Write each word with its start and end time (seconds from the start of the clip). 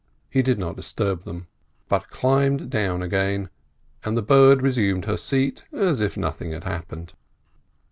He 0.31 0.41
did 0.41 0.57
not 0.57 0.75
disturb 0.77 1.25
them, 1.25 1.45
but 1.87 2.09
climbed 2.09 2.71
down 2.71 3.03
again, 3.03 3.51
and 4.03 4.17
the 4.17 4.23
bird 4.23 4.63
resumed 4.63 5.05
her 5.05 5.15
seat 5.15 5.63
as 5.71 6.01
if 6.01 6.17
nothing 6.17 6.53
had 6.53 6.63
happened. 6.63 7.13